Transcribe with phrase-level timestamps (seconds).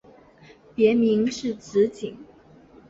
[0.73, 2.17] 别名是直景。